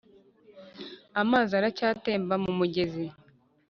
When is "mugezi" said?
2.57-3.05